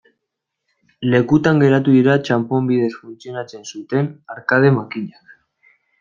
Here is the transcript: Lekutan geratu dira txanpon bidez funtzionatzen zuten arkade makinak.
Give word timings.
Lekutan 1.13 1.59
geratu 1.63 1.91
dira 1.97 2.15
txanpon 2.29 2.69
bidez 2.71 2.89
funtzionatzen 3.01 3.67
zuten 3.73 4.09
arkade 4.37 4.71
makinak. 4.79 5.37